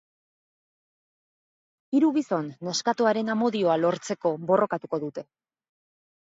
[1.95, 5.27] Hiru gizon neskatoaren amodioa lortzeko borrokatuko dute.